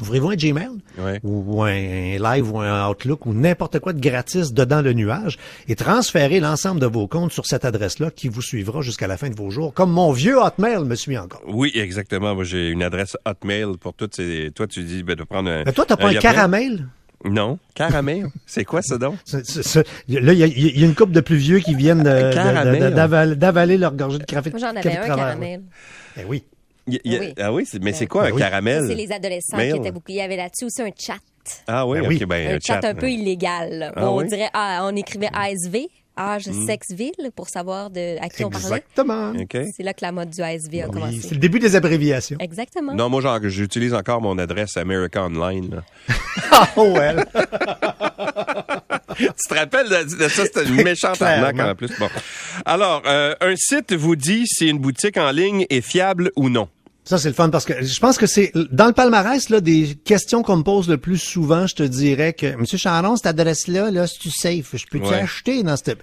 ouvrez-vous 0.01 0.29
un 0.29 0.35
Gmail 0.35 0.69
ou, 1.23 1.63
un 1.63 1.71
Live 1.71 2.51
ou 2.51 2.59
un 2.59 2.89
Outlook 2.89 3.25
ou 3.25 3.33
n'importe 3.33 3.79
quoi 3.79 3.93
de 3.93 3.99
gratis 3.99 4.53
dedans 4.53 4.81
le 4.81 4.93
nuage 4.93 5.37
et 5.67 5.75
transférez 5.75 6.39
l'ensemble 6.39 6.79
de 6.79 6.87
vos 6.87 7.07
comptes 7.07 7.31
sur 7.31 7.45
cette 7.45 7.65
adresse-là 7.65 8.11
qui 8.11 8.27
vous 8.27 8.41
suivra 8.41 8.81
jusqu'à 8.81 9.07
la 9.07 9.17
fin 9.17 9.29
de 9.29 9.35
vos 9.35 9.49
jours, 9.49 9.73
comme 9.73 9.91
mon 9.91 10.11
vieux 10.11 10.37
Hotmail 10.37 10.83
me 10.85 10.95
suit 10.95 11.17
encore. 11.17 11.41
Oui, 11.47 11.71
exactement. 11.75 12.35
Moi, 12.35 12.43
j'ai 12.43 12.69
une 12.69 12.83
adresse 12.83 13.17
Hotmail 13.25 13.77
pour 13.79 13.93
toutes 13.93 14.15
ces... 14.15 14.51
Toi, 14.53 14.67
tu 14.67 14.83
dis 14.83 15.03
ben, 15.03 15.15
de 15.15 15.23
prendre 15.23 15.49
un... 15.49 15.63
Mais 15.63 15.73
toi, 15.73 15.85
t'as 15.87 15.97
pas 15.97 16.09
un, 16.09 16.15
caramel? 16.15 16.87
Non, 17.23 17.59
caramel? 17.75 18.27
C'est 18.47 18.65
quoi 18.65 18.81
ça 18.81 18.97
donc? 18.97 19.15
là, 20.07 20.33
il 20.33 20.79
y, 20.79 20.83
a 20.83 20.85
une 20.85 20.95
couple 20.95 21.11
de 21.11 21.21
plus 21.21 21.35
vieux 21.37 21.59
qui 21.59 21.75
viennent 21.75 22.01
d'avaler 22.03 23.77
leur 23.77 23.93
gorgée 23.93 24.17
de 24.17 24.23
café. 24.23 24.49
Moi, 24.49 24.59
j'en 24.59 24.75
avais 24.75 24.97
un 24.97 25.05
caramel. 25.05 25.61
Eh 26.17 26.25
oui 26.25 26.43
oui. 26.87 27.33
Ah 27.39 27.53
oui, 27.53 27.67
mais 27.81 27.93
c'est 27.93 28.07
quoi 28.07 28.25
un 28.25 28.31
caramel? 28.31 28.85
C'est 28.87 28.95
les 28.95 29.11
adolescents 29.11 29.57
qui 29.57 29.69
étaient 29.69 29.91
beaucoup. 29.91 30.09
Il 30.09 30.15
y 30.15 30.21
avait 30.21 30.37
là-dessus 30.37 30.65
aussi 30.65 30.81
un 30.81 30.91
chat. 30.97 31.19
Ah 31.67 31.87
oui, 31.87 32.01
ben 32.01 32.27
ben, 32.27 32.55
un, 32.55 32.59
chat, 32.59 32.83
un 32.83 32.93
peu 32.93 33.09
illégal. 33.09 33.91
Ah 33.95 34.11
on 34.11 34.21
dirait, 34.21 34.49
ah, 34.53 34.81
on 34.83 34.95
écrivait 34.95 35.29
ASV, 35.33 35.87
âge, 36.17 36.47
mm. 36.47 36.65
sexe, 36.67 36.91
ville, 36.91 37.31
pour 37.35 37.49
savoir 37.49 37.89
de, 37.89 38.17
à 38.21 38.29
qui 38.29 38.43
on 38.43 38.49
parlait. 38.49 38.67
Exactement. 38.67 39.33
C'est 39.75 39.83
là 39.83 39.93
que 39.93 40.03
la 40.03 40.11
mode 40.11 40.29
du 40.29 40.41
ASV 40.41 40.81
a 40.83 40.87
commencé. 40.87 41.19
C'est 41.21 41.31
le 41.31 41.39
début 41.39 41.59
des 41.59 41.75
abréviations. 41.75 42.37
Exactement. 42.39 42.93
Non, 42.93 43.09
moi, 43.09 43.21
j'utilise 43.43 43.93
encore 43.93 44.21
mon 44.21 44.37
adresse 44.37 44.77
America 44.77 45.25
Online. 45.25 45.81
oh, 46.77 46.83
ouais. 46.95 47.15
tu 49.27 49.49
te 49.49 49.53
rappelles 49.53 49.89
de, 49.89 50.27
ça? 50.27 50.45
C'était 50.45 50.65
une 50.65 50.83
méchante 50.83 51.21
arnaque 51.21 51.59
en 51.59 51.75
plus. 51.75 51.91
Bon. 51.99 52.09
Alors, 52.65 53.03
euh, 53.05 53.35
un 53.41 53.55
site 53.55 53.93
vous 53.93 54.15
dit 54.15 54.45
si 54.45 54.67
une 54.67 54.79
boutique 54.79 55.17
en 55.17 55.31
ligne 55.31 55.65
est 55.69 55.81
fiable 55.81 56.31
ou 56.35 56.49
non. 56.49 56.69
Ça, 57.03 57.17
c'est 57.17 57.29
le 57.29 57.33
fun 57.33 57.49
parce 57.49 57.65
que 57.65 57.83
je 57.83 57.99
pense 57.99 58.19
que 58.19 58.27
c'est 58.27 58.51
dans 58.71 58.85
le 58.85 58.93
palmarès 58.93 59.49
là, 59.49 59.59
des 59.59 59.95
questions 60.05 60.43
qu'on 60.43 60.57
me 60.57 60.63
pose 60.63 60.87
le 60.87 60.97
plus 60.97 61.17
souvent, 61.17 61.65
je 61.65 61.73
te 61.73 61.83
dirais 61.83 62.33
que 62.33 62.55
Monsieur 62.55 62.77
Charon, 62.77 63.15
cette 63.15 63.25
adresse-là, 63.25 63.89
là, 63.89 64.05
c'est 64.05 64.19
tu 64.19 64.29
safe? 64.29 64.75
Je 64.75 64.85
peux-tu 64.85 65.11
acheter 65.11 65.63
dans 65.63 65.75
cette. 65.75 65.97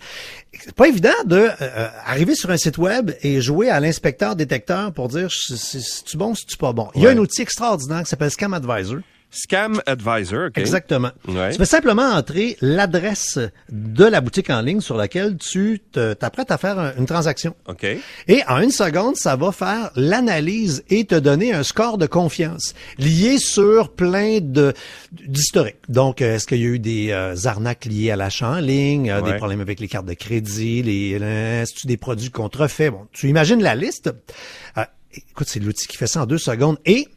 C'est 0.52 0.74
pas 0.74 0.88
évident 0.88 1.10
de 1.24 1.36
euh, 1.36 1.50
euh, 1.60 1.88
arriver 2.04 2.34
sur 2.34 2.50
un 2.50 2.56
site 2.56 2.78
web 2.78 3.12
et 3.22 3.40
jouer 3.40 3.70
à 3.70 3.78
l'inspecteur 3.78 4.34
détecteur 4.34 4.92
pour 4.92 5.08
dire 5.08 5.30
si 5.30 6.02
tu 6.04 6.16
bon, 6.16 6.34
si 6.34 6.46
tu 6.46 6.56
pas 6.56 6.72
bon. 6.72 6.88
Il 6.96 7.02
y 7.02 7.06
a 7.06 7.10
un 7.10 7.18
outil 7.18 7.42
extraordinaire 7.42 8.02
qui 8.02 8.08
s'appelle 8.08 8.32
Scam 8.32 8.52
Advisor. 8.52 8.98
Scam 9.30 9.82
Advisor. 9.86 10.48
Exactement. 10.54 11.10
Ouais. 11.26 11.52
Tu 11.52 11.58
peux 11.58 11.64
simplement 11.64 12.02
entrer 12.02 12.56
l'adresse 12.60 13.38
de 13.70 14.04
la 14.04 14.20
boutique 14.20 14.48
en 14.50 14.62
ligne 14.62 14.80
sur 14.80 14.96
laquelle 14.96 15.36
tu 15.36 15.80
t'apprêtes 15.92 16.50
à 16.50 16.58
faire 16.58 16.94
une 16.96 17.06
transaction. 17.06 17.54
OK. 17.66 17.86
Et 18.26 18.42
en 18.48 18.60
une 18.60 18.70
seconde, 18.70 19.16
ça 19.16 19.36
va 19.36 19.52
faire 19.52 19.90
l'analyse 19.96 20.82
et 20.88 21.04
te 21.04 21.14
donner 21.14 21.52
un 21.52 21.62
score 21.62 21.98
de 21.98 22.06
confiance 22.06 22.74
lié 22.98 23.38
sur 23.38 23.92
plein 23.92 24.38
de 24.40 24.72
d'historique. 25.12 25.76
Donc, 25.88 26.22
euh, 26.22 26.36
est-ce 26.36 26.46
qu'il 26.46 26.58
y 26.58 26.64
a 26.64 26.68
eu 26.68 26.78
des 26.78 27.10
euh, 27.10 27.34
arnaques 27.44 27.84
liées 27.84 28.10
à 28.10 28.16
l'achat 28.16 28.50
en 28.50 28.60
ligne, 28.60 29.10
euh, 29.10 29.20
des 29.22 29.34
problèmes 29.34 29.60
avec 29.60 29.80
les 29.80 29.88
cartes 29.88 30.06
de 30.06 30.14
crédit, 30.14 30.82
les, 30.82 31.12
est-ce 31.12 31.86
des 31.86 31.96
produits 31.96 32.30
contrefaits? 32.30 32.90
Bon, 32.90 33.06
tu 33.12 33.28
imagines 33.28 33.62
la 33.62 33.74
liste. 33.74 34.10
écoute, 35.12 35.48
c'est 35.48 35.60
l'outil 35.60 35.86
qui 35.86 35.96
fait 35.96 36.06
ça 36.06 36.22
en 36.22 36.26
deux 36.26 36.38
secondes. 36.38 36.78
Et 36.86 37.08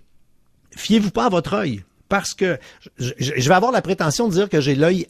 fiez-vous 0.75 1.11
pas 1.11 1.25
à 1.25 1.29
votre 1.29 1.53
œil 1.53 1.83
parce 2.11 2.33
que 2.33 2.59
je, 2.97 3.13
vais 3.47 3.55
avoir 3.55 3.71
la 3.71 3.81
prétention 3.81 4.27
de 4.27 4.33
dire 4.33 4.49
que 4.49 4.59
j'ai 4.59 4.75
l'œil 4.75 5.07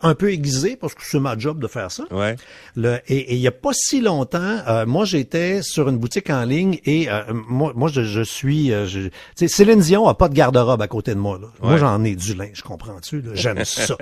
un 0.00 0.14
peu 0.14 0.32
aiguisé 0.32 0.76
parce 0.76 0.94
que 0.94 1.02
c'est 1.04 1.20
ma 1.20 1.36
job 1.36 1.60
de 1.60 1.66
faire 1.66 1.92
ça. 1.92 2.04
Ouais. 2.10 2.36
Le, 2.74 3.00
et, 3.06 3.34
il 3.34 3.38
y 3.38 3.46
a 3.46 3.52
pas 3.52 3.72
si 3.74 4.00
longtemps, 4.00 4.56
euh, 4.66 4.86
moi 4.86 5.04
j'étais 5.04 5.60
sur 5.60 5.90
une 5.90 5.98
boutique 5.98 6.30
en 6.30 6.44
ligne 6.46 6.78
et 6.86 7.10
euh, 7.10 7.22
moi, 7.34 7.74
moi 7.76 7.90
je, 7.92 8.22
suis, 8.22 8.72
euh, 8.72 8.86
je, 8.86 9.10
Céline 9.46 9.80
Dion 9.80 10.08
a 10.08 10.14
pas 10.14 10.30
de 10.30 10.34
garde-robe 10.34 10.80
à 10.80 10.88
côté 10.88 11.14
de 11.14 11.20
moi. 11.20 11.38
Moi 11.60 11.76
j'en 11.76 12.02
ai 12.02 12.16
du 12.16 12.32
linge, 12.32 12.62
comprends-tu 12.62 13.22
J'aime 13.34 13.62
ça. 13.66 13.98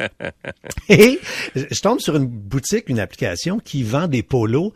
et 0.88 1.18
je 1.56 1.80
tombe 1.80 1.98
sur 1.98 2.14
une 2.14 2.28
boutique, 2.28 2.88
une 2.88 3.00
application 3.00 3.58
qui 3.58 3.82
vend 3.82 4.06
des 4.06 4.22
polos 4.22 4.72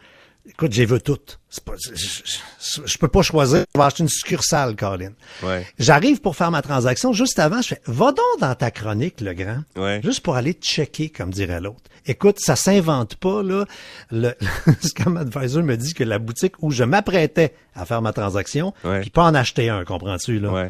Écoute, 0.47 0.73
j'ai 0.73 0.87
vu 0.87 1.01
toutes. 1.01 1.39
Pas, 1.65 1.75
je, 1.79 2.85
je, 2.87 2.99
peux 2.99 3.09
pas 3.09 3.23
choisir. 3.23 3.65
Je 3.75 3.79
vais 3.79 3.85
acheter 3.85 4.03
une 4.03 4.09
succursale, 4.09 4.75
Colin. 4.75 5.13
Ouais. 5.43 5.67
J'arrive 5.79 6.21
pour 6.21 6.37
faire 6.37 6.51
ma 6.51 6.63
transaction. 6.63 7.13
Juste 7.13 7.39
avant, 7.39 7.61
je 7.61 7.69
fais, 7.69 7.81
va 7.87 8.07
donc 8.07 8.41
dans 8.41 8.55
ta 8.55 8.71
chronique, 8.71 9.21
le 9.21 9.35
grand. 9.35 9.63
Ouais. 9.77 10.01
Juste 10.03 10.21
pour 10.21 10.37
aller 10.37 10.53
checker, 10.53 11.11
comme 11.11 11.31
dirait 11.31 11.61
l'autre. 11.61 11.83
Écoute, 12.07 12.39
ça 12.41 12.57
s'invente 12.57 13.17
pas, 13.17 13.43
là. 13.43 13.65
Le, 14.11 14.35
Scam 14.81 15.17
Advisor 15.17 15.63
me 15.63 15.77
dit 15.77 15.93
que 15.93 16.05
la 16.05 16.19
boutique 16.19 16.55
où 16.63 16.71
je 16.71 16.85
m'apprêtais 16.85 17.55
à 17.75 17.85
faire 17.85 18.01
ma 18.01 18.13
transaction, 18.13 18.73
puis 19.01 19.11
pas 19.11 19.25
en 19.25 19.35
acheter 19.35 19.69
un, 19.69 19.85
comprends-tu, 19.85 20.39
là, 20.39 20.69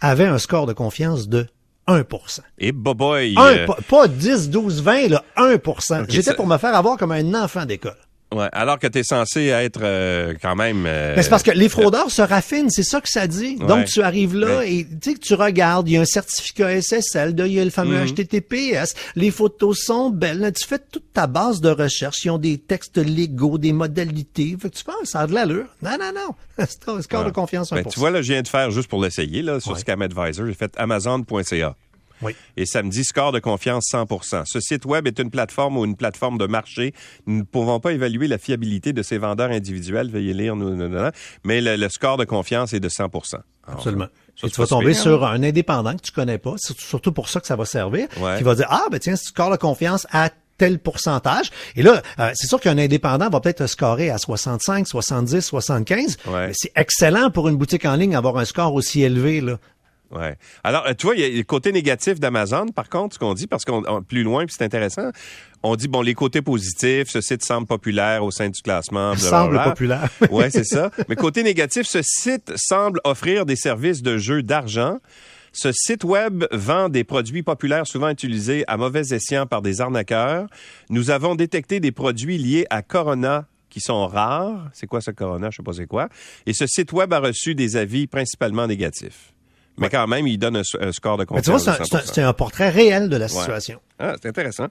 avait 0.00 0.26
un 0.26 0.38
score 0.38 0.66
de 0.66 0.72
confiance 0.72 1.28
de 1.28 1.46
1% 1.88 2.40
Et 2.58 2.72
boboy! 2.72 3.34
Euh, 3.38 3.66
pas, 3.88 4.08
10, 4.08 4.50
12, 4.50 4.82
20, 4.82 5.08
là, 5.08 5.24
1% 5.36 6.06
J'étais 6.08 6.34
pour 6.34 6.46
me 6.46 6.56
faire 6.58 6.74
avoir 6.74 6.96
comme 6.96 7.12
un 7.12 7.34
enfant 7.34 7.64
d'école. 7.64 7.96
Ouais, 8.32 8.48
alors 8.52 8.78
que 8.78 8.86
tu 8.86 8.98
es 8.98 9.02
censé 9.04 9.46
être 9.46 9.80
euh, 9.82 10.34
quand 10.40 10.56
même. 10.56 10.86
Euh, 10.86 11.14
c'est 11.20 11.28
parce 11.28 11.42
que 11.42 11.50
les 11.50 11.68
fraudeurs 11.68 12.10
se 12.10 12.22
raffinent, 12.22 12.70
c'est 12.70 12.82
ça 12.82 13.00
que 13.00 13.08
ça 13.08 13.26
dit. 13.26 13.56
Donc 13.56 13.86
tu 13.86 14.02
arrives 14.02 14.34
là 14.34 14.64
et 14.64 14.86
tu 15.00 15.18
tu 15.18 15.34
regardes, 15.34 15.88
il 15.88 15.92
y 15.92 15.96
a 15.98 16.00
un 16.00 16.06
certificat 16.06 16.80
SSL, 16.80 17.34
il 17.38 17.52
y 17.52 17.60
a 17.60 17.64
le 17.64 17.70
fameux 17.70 18.04
HTTPS, 18.06 18.94
mhm. 18.94 19.12
les 19.16 19.30
photos 19.30 19.78
sont 19.78 20.10
belles. 20.10 20.52
tu 20.56 20.66
fais 20.66 20.78
toute 20.78 21.12
ta 21.12 21.26
base 21.26 21.60
de 21.60 21.68
recherche, 21.68 22.24
ils 22.24 22.30
ont 22.30 22.38
des 22.38 22.58
textes 22.58 22.98
légaux, 22.98 23.58
des 23.58 23.72
modalités. 23.72 24.56
Fait 24.60 24.70
que 24.70 24.76
tu 24.76 24.84
penses, 24.84 25.10
ça 25.10 25.20
a 25.20 25.26
de 25.26 25.34
l'allure. 25.34 25.66
Non, 25.82 25.96
non, 26.00 26.12
non. 26.14 26.34
c'est 26.58 27.02
score 27.02 27.24
de 27.24 27.30
confiance. 27.30 27.70
Ben, 27.70 27.84
tu 27.84 27.98
vois, 27.98 28.10
là, 28.10 28.22
je 28.22 28.32
viens 28.32 28.42
de 28.42 28.48
faire 28.48 28.70
juste 28.70 28.88
pour 28.88 29.02
l'essayer, 29.02 29.42
là, 29.42 29.60
sur 29.60 29.78
Scam 29.78 30.02
Advisor, 30.02 30.46
j'ai 30.46 30.54
fait 30.54 30.72
amazon.ca. 30.76 31.76
Oui. 32.22 32.34
Et 32.56 32.66
samedi, 32.66 33.04
score 33.04 33.32
de 33.32 33.38
confiance 33.38 33.90
100% 33.92 34.44
Ce 34.46 34.60
site 34.60 34.84
web 34.84 35.06
est 35.06 35.18
une 35.18 35.30
plateforme 35.30 35.76
ou 35.76 35.84
une 35.84 35.96
plateforme 35.96 36.38
de 36.38 36.46
marché. 36.46 36.94
Nous 37.26 37.38
ne 37.38 37.42
pouvons 37.42 37.80
pas 37.80 37.92
évaluer 37.92 38.28
la 38.28 38.38
fiabilité 38.38 38.92
de 38.92 39.02
ces 39.02 39.18
vendeurs 39.18 39.50
individuels. 39.50 40.10
Veuillez 40.10 40.34
lire, 40.34 40.56
nous, 40.56 40.72
mais 41.44 41.60
le, 41.60 41.88
score 41.88 42.16
de 42.16 42.24
confiance 42.24 42.72
est 42.72 42.80
de 42.80 42.88
100% 42.88 43.36
Absolument. 43.66 44.08
tu 44.36 44.48
vas 44.48 44.66
tomber 44.66 44.94
sur 44.94 45.24
un 45.24 45.42
indépendant 45.42 45.94
que 45.96 46.02
tu 46.02 46.12
connais 46.12 46.38
pas, 46.38 46.54
c'est 46.56 46.78
surtout 46.78 47.12
pour 47.12 47.28
ça 47.28 47.40
que 47.40 47.46
ça 47.46 47.56
va 47.56 47.64
servir, 47.64 48.08
qui 48.08 48.42
va 48.42 48.54
dire, 48.54 48.66
ah, 48.70 48.86
ben 48.90 48.98
tiens, 48.98 49.16
score 49.16 49.50
de 49.50 49.56
confiance 49.56 50.06
à 50.10 50.30
tel 50.58 50.78
pourcentage. 50.78 51.50
Et 51.76 51.82
là, 51.82 52.02
euh, 52.18 52.30
c'est 52.34 52.46
sûr 52.46 52.60
qu'un 52.60 52.78
indépendant 52.78 53.28
va 53.28 53.40
peut-être 53.40 53.66
scorer 53.66 54.10
à 54.10 54.18
65, 54.18 54.86
70, 54.86 55.40
75. 55.40 56.18
Mais 56.30 56.52
c'est 56.54 56.72
excellent 56.76 57.30
pour 57.30 57.48
une 57.48 57.56
boutique 57.56 57.84
en 57.84 57.96
ligne 57.96 58.12
d'avoir 58.12 58.36
un 58.38 58.44
score 58.44 58.74
aussi 58.74 59.02
élevé. 59.02 59.40
Là. 59.40 59.58
Ouais. 60.12 60.36
Alors, 60.62 60.86
euh, 60.86 60.92
tu 60.96 61.06
vois, 61.06 61.16
il 61.16 61.20
y 61.20 61.24
a 61.24 61.28
le 61.28 61.42
côté 61.42 61.72
négatif 61.72 62.20
d'Amazon, 62.20 62.66
par 62.68 62.88
contre, 62.88 63.14
ce 63.14 63.18
qu'on 63.18 63.34
dit, 63.34 63.46
parce 63.46 63.64
qu'on 63.64 64.02
plus 64.02 64.22
loin, 64.22 64.44
puis 64.44 64.54
c'est 64.56 64.64
intéressant. 64.64 65.10
On 65.62 65.76
dit, 65.76 65.88
bon, 65.88 66.02
les 66.02 66.14
côtés 66.14 66.42
positifs, 66.42 67.08
ce 67.08 67.20
site 67.20 67.44
semble 67.44 67.66
populaire 67.66 68.24
au 68.24 68.30
sein 68.30 68.48
du 68.48 68.60
classement. 68.60 69.16
Semble 69.16 69.62
populaire. 69.62 70.10
ouais, 70.30 70.50
c'est 70.50 70.64
ça. 70.64 70.90
Mais 71.08 71.16
côté 71.16 71.42
négatif, 71.42 71.86
ce 71.86 72.00
site 72.02 72.52
semble 72.56 73.00
offrir 73.04 73.46
des 73.46 73.56
services 73.56 74.02
de 74.02 74.18
jeu 74.18 74.42
d'argent. 74.42 74.98
Ce 75.54 75.70
site 75.70 76.04
web 76.04 76.44
vend 76.50 76.88
des 76.88 77.04
produits 77.04 77.42
populaires 77.42 77.86
souvent 77.86 78.08
utilisés 78.08 78.64
à 78.68 78.78
mauvais 78.78 79.12
escient 79.12 79.46
par 79.46 79.60
des 79.60 79.82
arnaqueurs. 79.82 80.46
Nous 80.88 81.10
avons 81.10 81.34
détecté 81.34 81.78
des 81.78 81.92
produits 81.92 82.38
liés 82.38 82.66
à 82.70 82.80
Corona 82.80 83.46
qui 83.68 83.80
sont 83.80 84.06
rares. 84.06 84.70
C'est 84.72 84.86
quoi 84.86 85.00
ce 85.00 85.10
Corona? 85.10 85.50
Je 85.50 85.56
sais 85.56 85.62
pas 85.62 85.74
c'est 85.74 85.86
quoi. 85.86 86.08
Et 86.46 86.54
ce 86.54 86.66
site 86.66 86.92
web 86.92 87.12
a 87.12 87.20
reçu 87.20 87.54
des 87.54 87.76
avis 87.76 88.06
principalement 88.06 88.66
négatifs. 88.66 89.32
Mais 89.78 89.88
quand 89.88 90.06
même, 90.06 90.26
il 90.26 90.38
donne 90.38 90.56
un, 90.56 90.92
score 90.92 91.16
de 91.16 91.24
confiance. 91.24 91.46
Mais 91.46 91.72
tu 91.74 91.90
vois, 91.90 92.02
c'est 92.04 92.20
un, 92.20 92.28
un, 92.28 92.32
portrait 92.32 92.70
réel 92.70 93.08
de 93.08 93.16
la 93.16 93.28
situation. 93.28 93.80
Ah, 93.98 94.14
c'est 94.20 94.28
intéressant. 94.28 94.66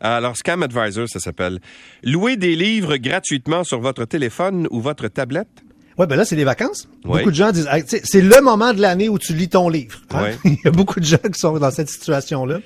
Alors, 0.00 0.36
Scam 0.36 0.62
Advisor, 0.62 1.08
ça 1.08 1.20
s'appelle. 1.20 1.60
Louer 2.02 2.36
des 2.36 2.56
livres 2.56 2.96
gratuitement 2.96 3.64
sur 3.64 3.80
votre 3.80 4.04
téléphone 4.04 4.68
ou 4.70 4.80
votre 4.80 5.08
tablette. 5.08 5.48
Ouais, 5.96 6.08
ben 6.08 6.16
là, 6.16 6.24
c'est 6.24 6.34
les 6.34 6.44
vacances. 6.44 6.88
Beaucoup 7.04 7.30
de 7.30 7.36
gens 7.36 7.52
disent, 7.52 7.68
c'est 7.86 8.20
le 8.20 8.40
moment 8.40 8.72
de 8.72 8.80
l'année 8.80 9.08
où 9.08 9.18
tu 9.18 9.32
lis 9.32 9.48
ton 9.48 9.68
livre. 9.68 10.00
Hein? 10.12 10.30
Il 10.44 10.58
y 10.64 10.66
a 10.68 10.72
beaucoup 10.72 10.98
de 10.98 11.04
gens 11.04 11.18
qui 11.18 11.38
sont 11.38 11.56
dans 11.56 11.70
cette 11.70 11.88
situation-là. 11.88 12.58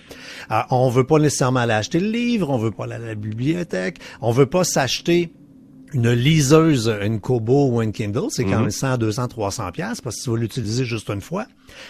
Alors, 0.49 0.67
on 0.71 0.89
veut 0.89 1.05
pas 1.05 1.19
nécessairement 1.19 1.61
aller 1.61 1.75
acheter 1.75 2.01
le 2.01 2.11
livre, 2.11 2.49
on 2.49 2.57
veut 2.57 2.71
pas 2.71 2.85
aller 2.85 2.95
à 2.95 2.99
la 2.99 3.15
bibliothèque, 3.15 3.99
on 4.23 4.33
veut 4.33 4.47
pas 4.47 4.65
s'acheter 4.65 5.31
une 5.93 6.13
liseuse, 6.13 6.89
une 6.89 7.21
Kobo 7.21 7.71
ou 7.71 7.83
une 7.83 7.93
Kindle, 7.93 8.29
c'est 8.31 8.45
quand 8.45 8.61
même 8.61 8.71
100, 8.71 8.99
200, 8.99 9.29
300 9.29 9.73
pièces 9.73 10.01
parce 10.01 10.17
que 10.17 10.23
si 10.23 10.29
vous 10.29 10.37
l'utilisez 10.37 10.85
juste 10.85 11.09
une 11.11 11.21
fois, 11.21 11.47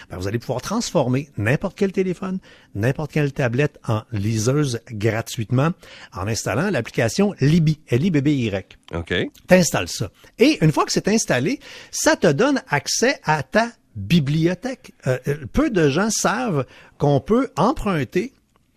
ben 0.09 0.17
vous 0.17 0.27
allez 0.27 0.39
pouvoir 0.39 0.61
transformer 0.61 1.29
n'importe 1.37 1.77
quel 1.77 1.91
téléphone, 1.91 2.39
n'importe 2.75 3.11
quelle 3.11 3.33
tablette 3.33 3.79
en 3.87 4.03
liseuse 4.11 4.79
gratuitement 4.91 5.71
en 6.13 6.27
installant 6.27 6.69
l'application 6.69 7.33
Libby, 7.41 7.79
L-I-B-B-Y. 7.87 8.77
OK. 8.93 9.13
T'installes 9.47 9.87
ça. 9.87 10.11
Et 10.37 10.57
une 10.61 10.71
fois 10.71 10.85
que 10.85 10.91
c'est 10.91 11.07
installé, 11.07 11.59
ça 11.91 12.15
te 12.15 12.27
donne 12.27 12.61
accès 12.69 13.19
à 13.23 13.43
ta 13.43 13.69
bibliothèque. 13.95 14.93
Euh, 15.07 15.17
euh, 15.27 15.35
peu 15.51 15.69
de 15.69 15.89
gens 15.89 16.09
savent 16.09 16.65
qu'on 16.97 17.19
peut 17.19 17.49
emprunter 17.57 18.33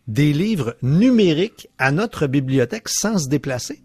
des 0.09 0.33
livres 0.33 0.77
numériques 0.83 1.69
à 1.79 1.93
notre 1.93 2.27
bibliothèque 2.27 2.89
sans 2.89 3.19
se 3.19 3.29
déplacer. 3.29 3.83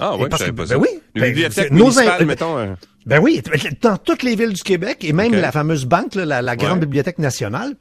Ah 0.00 0.16
oui, 0.18 0.26
parce 0.30 0.44
que, 0.44 0.50
ben 0.50 0.66
oui, 0.76 0.88
Une 1.14 1.24
bibliothèque 1.24 1.70
municipale, 1.70 2.26
mettons. 2.26 2.58
Euh. 2.58 2.74
Ben 3.06 3.18
oui, 3.20 3.42
dans 3.80 3.96
toutes 3.96 4.22
les 4.22 4.36
villes 4.36 4.52
du 4.52 4.62
Québec 4.62 4.98
et 5.02 5.12
même 5.12 5.32
la 5.32 5.52
fameuse 5.52 5.84
banque, 5.84 6.14
là, 6.14 6.42
la, 6.42 6.56
grande 6.56 6.80
bibliothèque 6.80 7.18
nationale, 7.18 7.74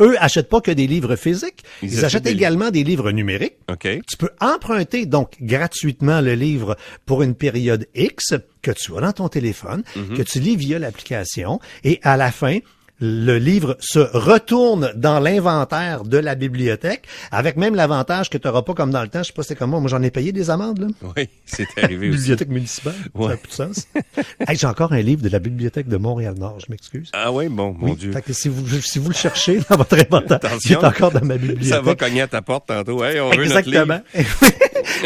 eux 0.00 0.14
achètent 0.18 0.48
pas 0.48 0.60
que 0.60 0.70
des 0.70 0.86
livres 0.86 1.16
physiques, 1.16 1.64
ils, 1.82 2.04
achètent, 2.04 2.26
également 2.26 2.70
des 2.70 2.84
livres 2.84 3.10
numériques. 3.10 3.56
Okay. 3.68 4.00
Tu 4.08 4.16
peux 4.16 4.30
emprunter 4.40 5.06
donc 5.06 5.34
gratuitement 5.40 6.20
le 6.20 6.34
livre 6.34 6.76
pour 7.06 7.22
une 7.22 7.34
période 7.34 7.86
X 7.94 8.34
que 8.62 8.70
tu 8.70 8.96
as 8.96 9.00
dans 9.00 9.12
ton 9.12 9.28
téléphone, 9.28 9.82
Mhm. 9.96 10.16
que 10.16 10.22
tu 10.22 10.38
lis 10.40 10.56
via 10.56 10.78
l'application 10.78 11.60
et 11.84 11.98
à 12.02 12.16
la 12.16 12.30
fin, 12.30 12.58
le 13.00 13.38
livre 13.38 13.76
se 13.80 13.98
retourne 13.98 14.92
dans 14.94 15.20
l'inventaire 15.20 16.04
de 16.04 16.18
la 16.18 16.34
bibliothèque, 16.34 17.06
avec 17.30 17.56
même 17.56 17.74
l'avantage 17.74 18.28
que 18.30 18.38
tu 18.38 18.46
n'auras 18.46 18.62
pas 18.62 18.74
comme 18.74 18.90
dans 18.90 19.02
le 19.02 19.08
temps. 19.08 19.20
Je 19.22 19.28
sais 19.28 19.32
pas 19.32 19.42
c'est 19.42 19.56
comment. 19.56 19.80
Moi, 19.80 19.88
j'en 19.90 20.02
ai 20.02 20.10
payé 20.10 20.32
des 20.32 20.50
amendes, 20.50 20.78
là. 20.80 20.86
Oui, 21.16 21.28
c'est 21.46 21.66
arrivé 21.82 22.08
aussi. 22.10 22.18
bibliothèque 22.18 22.48
municipale. 22.48 22.94
Ça 22.94 23.20
Ouais. 23.20 23.28
n'a 23.28 23.36
plus 23.36 23.48
de 23.48 23.54
sens. 23.54 23.86
Hey, 24.46 24.56
j'ai 24.56 24.66
encore 24.66 24.92
un 24.92 25.00
livre 25.02 25.22
de 25.22 25.28
la 25.28 25.38
bibliothèque 25.38 25.88
de 25.88 25.96
Montréal-Nord, 25.96 26.58
je 26.60 26.66
m'excuse. 26.70 27.10
Ah 27.12 27.30
oui, 27.32 27.48
bon, 27.48 27.74
mon 27.78 27.90
Oui, 27.90 27.96
Dieu. 27.96 28.12
fait 28.12 28.22
que 28.22 28.32
si 28.32 28.48
vous, 28.48 28.66
si 28.80 28.98
vous 28.98 29.08
le 29.08 29.14
cherchez 29.14 29.60
dans 29.68 29.76
votre 29.76 29.98
inventaire, 29.98 30.38
il 30.64 30.72
est 30.72 30.76
encore 30.84 31.10
dans 31.10 31.24
ma 31.24 31.36
bibliothèque. 31.36 31.68
Ça 31.68 31.80
va 31.80 31.94
cogner 31.94 32.22
à 32.22 32.26
ta 32.28 32.42
porte 32.42 32.66
tantôt. 32.68 33.02
Hey, 33.04 33.20
on 33.20 33.30
veut 33.30 33.46
notre 33.46 33.68
livre. 33.70 34.00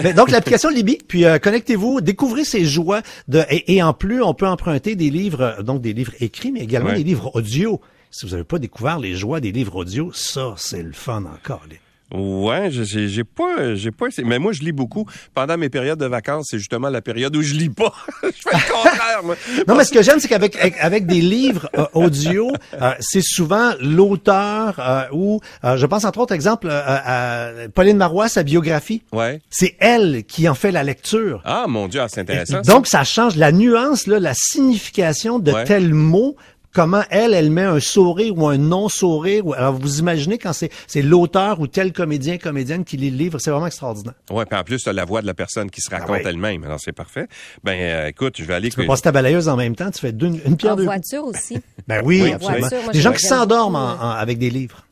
Mais 0.03 0.13
donc 0.13 0.31
l'application 0.31 0.69
Libby, 0.71 0.99
puis 1.07 1.25
euh, 1.25 1.39
connectez-vous, 1.39 2.01
découvrez 2.01 2.45
ces 2.45 2.65
joies 2.65 3.03
de 3.29 3.43
et, 3.51 3.75
et 3.77 3.83
en 3.83 3.93
plus 3.93 4.23
on 4.23 4.35
peut 4.35 4.47
emprunter 4.47 4.97
des 4.97 5.11
livres, 5.11 5.55
euh, 5.59 5.63
donc 5.63 5.81
des 5.81 5.93
livres 5.93 6.13
écrits, 6.21 6.53
mais 6.53 6.61
également 6.61 6.91
Ouais. 6.91 6.97
des 6.97 7.05
livres 7.05 7.31
audio. 7.35 7.81
Si 8.11 8.27
vous 8.27 8.33
n'avez 8.33 8.45
pas 8.45 8.59
découvert 8.59 8.99
les 8.99 9.15
joies 9.15 9.41
des 9.41 9.51
livres 9.53 9.77
audio, 9.77 10.13
ça 10.13 10.55
c'est 10.57 10.83
le 10.83 10.93
fun 10.93 11.25
encore. 11.25 11.63
là. 11.69 11.77
Ouais, 12.17 12.69
j'ai 12.71 13.09
j'ai 13.09 13.25
pas, 13.25 13.75
j'ai 13.75 13.91
pas 13.91 14.07
essayé. 14.07 14.27
Mais 14.27 14.39
moi, 14.39 14.53
je 14.53 14.61
lis 14.61 14.71
beaucoup. 14.73 15.05
Pendant 15.35 15.57
mes 15.59 15.69
périodes 15.69 15.99
de 15.99 16.07
vacances, 16.07 16.47
c'est 16.51 16.59
justement 16.59 16.89
la 16.89 17.03
période 17.03 17.35
où 17.35 17.43
je 17.43 17.55
lis 17.55 17.71
pas. 17.71 17.93
je 18.23 18.29
fais 18.29 18.57
le 18.57 18.73
contraire, 18.73 19.21
moi. 19.25 19.35
Non, 19.67 19.75
mais 19.75 19.85
ce 19.85 19.93
que 19.93 20.01
j'aime, 20.03 20.21
c'est 20.21 20.29
qu'avec 20.29 20.57
avec, 20.81 21.07
des 21.07 21.21
livres 21.21 21.69
euh, 21.77 21.87
audio, 21.95 22.53
euh, 22.81 22.93
c'est 23.01 23.23
souvent 23.23 23.73
l'auteur 23.81 24.77
euh, 24.79 25.03
ou, 25.13 25.41
euh, 25.65 25.77
je 25.77 25.87
pense 25.87 26.05
entre 26.05 26.21
autres, 26.21 26.35
exemple, 26.35 26.69
euh, 26.71 26.83
à 26.87 27.51
Pauline 27.75 27.97
Marois, 27.97 28.29
sa 28.29 28.45
biographie. 28.45 29.03
Ouais. 29.13 29.41
C'est 29.51 29.75
elle 29.81 30.23
qui 30.25 30.49
en 30.49 30.55
fait 30.55 30.71
la 30.71 30.85
lecture. 30.85 31.43
Ah, 31.45 31.65
mon 31.69 31.89
Dieu, 31.89 32.01
ah, 32.01 32.07
c'est 32.09 32.21
intéressant. 32.21 32.61
Donc, 32.63 32.87
ça 32.87 33.03
change 33.03 33.35
la 33.37 33.51
nuance, 33.51 34.07
là, 34.07 34.21
la 34.21 34.35
signification 34.35 35.39
de 35.41 35.51
Ouais. 35.53 35.65
tel 35.65 35.93
mot. 35.95 36.37
Comment 36.75 37.03
elle, 37.09 37.33
elle 37.35 37.51
met 37.51 37.63
un 37.63 37.79
sourire 37.79 38.37
ou 38.37 38.47
un 38.49 38.59
non-sourire. 38.59 39.47
ou- 39.47 39.55
Alors, 39.55 39.75
vous 39.75 40.01
imaginez 40.01 40.39
quand 40.39 40.53
c'est 40.53 40.71
c'est 40.89 41.03
l'auteur 41.03 41.61
ou 41.61 41.67
tel 41.69 41.93
comédien, 41.93 42.37
comédienne 42.37 42.85
qui 42.85 42.97
lit 42.97 43.11
le 43.11 43.17
livre, 43.17 43.39
c'est 43.39 43.51
vraiment 43.53 43.69
extraordinaire. 43.69 44.15
Ouais, 44.31 44.45
puis 44.45 44.59
en 44.59 44.65
plus, 44.65 44.83
t'as 44.83 44.93
la 44.93 45.05
voix 45.05 45.23
de 45.23 45.27
la 45.27 45.35
personne 45.35 45.71
qui 45.71 45.81
se 45.81 45.89
raconte 45.89 46.11
ouais. 46.11 46.23
elle-même. 46.27 46.65
Alors, 46.65 46.81
c'est 46.81 46.93
parfait. 46.93 47.29
Ben, 47.63 47.79
euh, 47.81 48.07
écoute, 48.09 48.35
je 48.39 48.45
vais 48.45 48.55
aller... 48.55 48.71
Tu 48.71 48.77
peux 48.77 48.87
passer 48.87 49.03
ta 49.03 49.13
balayeuse 49.13 49.49
en 49.49 49.57
même 49.57 49.77
temps, 49.77 49.91
tu 49.91 50.01
fais 50.01 50.13
deux, 50.13 50.27
une 50.45 50.57
pierre 50.57 50.73
En 50.73 50.77
deux 50.77 50.85
coups. 50.85 50.95
voiture 50.97 51.25
aussi. 51.25 51.59
Ben 51.87 52.03
oui, 52.05 52.21
Oui, 52.23 52.33
absolument. 52.33 52.59
voiture, 52.69 52.83
moi, 52.83 52.93
Des 52.93 53.01
gens 53.01 53.13
qui 53.13 53.25
s'endorment 53.27 53.77
en- 53.77 53.93
en- 54.05 54.11
avec 54.11 54.39
des 54.39 54.51
livres. 54.51 54.85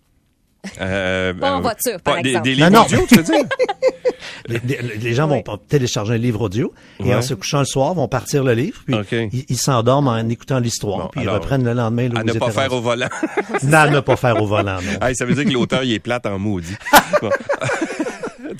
Euh, 0.81 1.35
Pas 1.35 1.55
en 1.55 1.59
euh, 1.59 1.63
voiture, 1.63 2.01
par 2.01 2.23
des, 2.23 2.29
exemple. 2.29 2.45
des 2.45 2.55
livres 2.55 2.71
Non, 2.71 2.79
non. 2.79 2.85
audio, 2.85 3.01
tu 3.09 3.17
veux 3.17 3.23
dire? 3.25 3.35
Les, 4.49 4.61
les- 4.65 4.97
les 4.99 5.15
gens 5.15 5.27
vont 5.29 5.43
télécharger 5.69 6.15
un 6.15 6.19
livre 6.19 6.43
audio 6.43 6.73
et 7.01 7.05
Ouais. 7.05 7.15
en 7.15 7.23
se 7.23 7.35
couchant 7.35 7.61
le 7.61 7.65
soir, 7.65 7.95
vont 7.95 8.09
partir 8.09 8.43
le 8.45 8.53
livre, 8.55 8.81
puis 8.87 9.45
ils 9.49 9.57
s'endorment 9.57 10.09
en 10.09 10.29
écoutant 10.29 10.59
l'histoire, 10.59 10.99
Bon, 10.99 11.09
puis 11.13 11.23
ils 11.23 11.29
reprennent 11.29 11.65
le 11.65 11.73
lendemain. 11.75 12.09
là 12.09 12.21
À 12.21 12.25
ne 12.25 12.33
pas 12.33 12.51
faire 12.51 12.73
au 12.73 12.81
volant. 12.81 13.09
Non, 13.63 13.79
à 13.79 13.91
ne 13.91 14.01
pas 14.01 14.17
faire 14.17 14.43
au 14.43 14.47
volant, 14.47 14.79
non. 14.83 15.07
Hey, 15.07 15.15
ça 15.15 15.25
veut 15.25 15.35
dire 15.35 15.45
que 15.45 15.51
l'auteur, 15.51 15.85
il 15.85 15.93
est 15.93 15.99
plate 15.99 16.27
en 16.27 16.39
maudit. 16.39 16.75
Bon. 17.21 17.31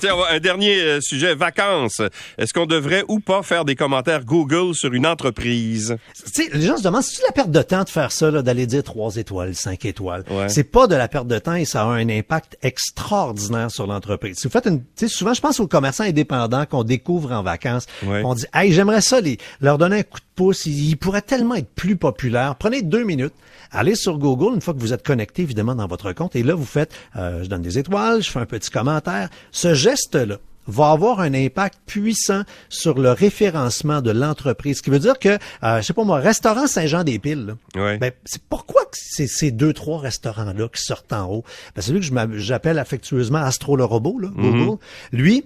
Tiens, 0.03 0.15
un 0.29 0.39
dernier 0.41 0.81
euh, 0.81 0.99
sujet, 0.99 1.33
vacances. 1.33 2.01
Est-ce 2.37 2.53
qu'on 2.53 2.65
devrait 2.65 3.05
ou 3.07 3.21
pas 3.21 3.41
faire 3.41 3.63
des 3.63 3.77
commentaires 3.77 4.25
Google 4.25 4.75
sur 4.75 4.91
une 4.91 5.07
entreprise? 5.07 5.95
Tu 6.25 6.43
sais, 6.43 6.49
les 6.51 6.65
gens 6.65 6.75
se 6.75 6.83
demandent, 6.83 7.03
c'est 7.03 7.23
la 7.25 7.31
perte 7.31 7.51
de 7.51 7.61
temps 7.61 7.85
de 7.85 7.89
faire 7.89 8.11
ça, 8.11 8.29
là, 8.29 8.41
d'aller 8.41 8.65
dire 8.65 8.83
trois 8.83 9.15
étoiles, 9.15 9.55
cinq 9.55 9.85
étoiles? 9.85 10.25
Ouais. 10.29 10.49
C'est 10.49 10.65
pas 10.65 10.87
de 10.87 10.95
la 10.95 11.07
perte 11.07 11.27
de 11.27 11.39
temps 11.39 11.53
et 11.53 11.63
ça 11.63 11.83
a 11.83 11.85
un 11.85 12.09
impact 12.09 12.57
extraordinaire 12.61 13.71
sur 13.71 13.87
l'entreprise. 13.87 14.39
Si 14.39 14.47
vous 14.47 14.51
faites 14.51 14.65
une, 14.65 14.79
tu 14.81 14.87
sais, 14.97 15.07
souvent, 15.07 15.33
je 15.33 15.39
pense 15.39 15.61
aux 15.61 15.67
commerçants 15.67 16.03
indépendants 16.03 16.65
qu'on 16.65 16.83
découvre 16.83 17.31
en 17.31 17.41
vacances. 17.41 17.85
Ouais. 18.05 18.23
On 18.25 18.35
dit, 18.35 18.45
hey, 18.53 18.73
j'aimerais 18.73 18.99
ça, 18.99 19.21
les, 19.21 19.37
leur 19.61 19.77
donner 19.77 19.99
un 19.99 20.03
coup 20.03 20.19
de 20.19 20.25
pouce. 20.35 20.65
Ils, 20.65 20.89
ils 20.89 20.97
pourraient 20.97 21.21
tellement 21.21 21.55
être 21.55 21.69
plus 21.75 21.95
populaires. 21.95 22.57
Prenez 22.57 22.81
deux 22.81 23.05
minutes. 23.05 23.35
Allez 23.75 23.95
sur 23.95 24.19
Google 24.19 24.53
une 24.53 24.61
fois 24.61 24.75
que 24.75 24.79
vous 24.79 24.93
êtes 24.93 25.03
connecté, 25.03 25.41
évidemment, 25.41 25.73
dans 25.73 25.87
votre 25.87 26.11
compte. 26.11 26.35
Et 26.35 26.43
là, 26.43 26.53
vous 26.53 26.65
faites, 26.65 26.93
euh, 27.15 27.43
je 27.43 27.49
donne 27.49 27.63
des 27.63 27.79
étoiles, 27.79 28.21
je 28.21 28.29
fais 28.29 28.39
un 28.39 28.45
petit 28.45 28.69
commentaire. 28.69 29.29
Ce 29.51 29.73
geste-là, 29.93 30.37
va 30.65 30.91
avoir 30.91 31.19
un 31.19 31.33
impact 31.33 31.77
puissant 31.85 32.43
sur 32.69 32.97
le 32.97 33.11
référencement 33.11 34.01
de 34.01 34.11
l'entreprise. 34.11 34.77
Ce 34.77 34.81
qui 34.81 34.89
veut 34.91 34.99
dire 34.99 35.19
que, 35.19 35.37
euh, 35.63 35.77
je 35.77 35.81
sais 35.81 35.93
pas 35.93 36.05
moi, 36.05 36.19
restaurant 36.19 36.67
Saint-Jean-des-Piles, 36.67 37.55
Ouais. 37.75 37.97
ben, 37.97 38.11
c'est 38.23 38.41
pourquoi 38.43 38.83
c'est 38.93 39.27
ces 39.27 39.51
deux, 39.51 39.73
trois 39.73 39.99
restaurants-là 39.99 40.69
qui 40.73 40.81
sortent 40.81 41.11
en 41.11 41.29
haut? 41.29 41.43
Ben, 41.75 41.81
celui 41.81 41.99
que 41.99 42.37
j'appelle 42.37 42.79
affectueusement 42.79 43.39
Astro 43.39 43.75
le 43.75 43.83
robot, 43.83 44.19
là, 44.19 44.29
Google, 44.35 44.77
lui, 45.11 45.43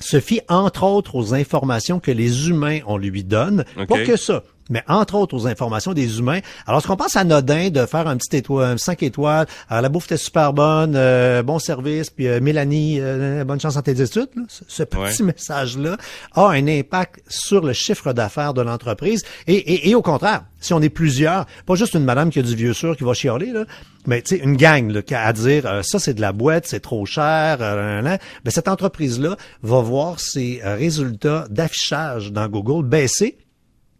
se 0.00 0.20
fie 0.20 0.40
entre 0.48 0.82
autres 0.82 1.14
aux 1.14 1.32
informations 1.32 1.98
que 2.00 2.10
les 2.10 2.48
humains 2.50 2.80
on 2.86 2.96
lui 2.98 3.24
donne. 3.24 3.64
OK. 3.78 3.88
Pas 3.88 4.04
que 4.04 4.16
ça, 4.16 4.42
mais 4.72 4.82
entre 4.88 5.14
autres 5.14 5.36
aux 5.36 5.46
informations 5.46 5.92
des 5.92 6.18
humains. 6.18 6.40
Alors, 6.66 6.80
est-ce 6.80 6.88
qu'on 6.88 6.96
pense 6.96 7.14
à 7.14 7.22
Nodin 7.24 7.68
de 7.70 7.86
faire 7.86 8.08
un 8.08 8.16
petit 8.16 8.36
étoile, 8.38 8.78
5 8.78 9.02
étoiles, 9.04 9.46
alors, 9.68 9.82
la 9.82 9.88
bouffe 9.88 10.06
était 10.06 10.16
super 10.16 10.52
bonne, 10.52 10.94
euh, 10.96 11.42
bon 11.42 11.58
service, 11.58 12.10
puis 12.10 12.26
euh, 12.26 12.40
Mélanie, 12.40 12.98
euh, 13.00 13.44
bonne 13.44 13.60
chance 13.60 13.76
en 13.76 13.82
tes 13.82 14.00
études, 14.00 14.30
là. 14.34 14.42
ce, 14.48 14.64
ce 14.66 14.82
petit 14.82 15.22
Ouais. 15.22 15.26
message-là 15.34 15.96
a 16.34 16.48
un 16.48 16.66
impact 16.66 17.20
sur 17.28 17.60
le 17.64 17.72
chiffre 17.72 18.12
d'affaires 18.12 18.54
de 18.54 18.62
l'entreprise. 18.62 19.22
Et, 19.46 19.54
et, 19.54 19.90
et 19.90 19.94
au 19.94 20.02
contraire, 20.02 20.44
si 20.60 20.72
on 20.72 20.80
est 20.80 20.88
plusieurs, 20.88 21.44
pas 21.66 21.74
juste 21.74 21.94
une 21.94 22.04
madame 22.04 22.30
qui 22.30 22.38
a 22.38 22.42
du 22.42 22.54
vieux 22.56 22.72
sûr 22.72 22.96
qui 22.96 23.04
va 23.04 23.12
chialer, 23.14 23.52
là, 23.52 23.64
mais 24.06 24.22
tu 24.22 24.36
sais, 24.36 24.42
une 24.42 24.56
gang 24.56 24.90
là, 24.90 25.00
à 25.12 25.32
dire 25.32 25.66
euh, 25.66 25.82
ça 25.82 25.98
c'est 25.98 26.14
de 26.14 26.20
la 26.20 26.32
boîte, 26.32 26.66
c'est 26.66 26.80
trop 26.80 27.04
cher, 27.04 27.58
euh, 27.60 28.00
nan, 28.02 28.18
ben, 28.44 28.50
cette 28.50 28.68
entreprise-là 28.68 29.36
va 29.62 29.80
voir 29.80 30.18
ses 30.18 30.60
résultats 30.64 31.46
d'affichage 31.50 32.32
dans 32.32 32.48
Google 32.48 32.86
baisser 32.86 33.36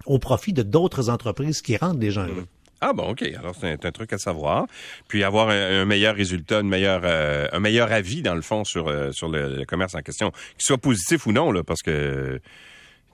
au 0.07 0.19
profit 0.19 0.53
de 0.53 0.63
d'autres 0.63 1.11
entreprises 1.11 1.63
qui 1.63 1.77
rendent 1.77 1.99
des 1.99 2.11
gens 2.11 2.25
là. 2.25 2.33
Ah 2.85 2.93
bon, 2.93 3.11
OK. 3.11 3.23
Alors, 3.23 3.55
c'est 3.59 3.69
un, 3.69 3.77
un 3.89 3.93
truc 3.93 4.13
à 4.13 4.19
savoir. 4.19 4.67
Puis 5.07 5.23
avoir 5.23 5.51
un, 5.51 5.83
un 5.83 5.85
meilleur 5.85 6.17
résultat, 6.17 6.61
une 6.61 6.69
meilleure, 6.69 7.03
euh, 7.05 7.47
un 7.53 7.61
meilleur 7.61 7.93
avis, 7.93 8.23
dans 8.23 8.35
le 8.35 8.43
fond, 8.43 8.65
sur, 8.65 8.89
euh, 8.89 9.13
sur 9.13 9.29
le, 9.29 9.55
le 9.55 9.65
commerce 9.65 9.95
en 9.95 10.01
question, 10.01 10.31
qu'il 10.31 10.63
soit 10.63 10.79
positif 10.79 11.25
ou 11.29 11.33
non, 11.33 11.53
là, 11.53 11.63
parce 11.63 11.81
que 11.81 12.41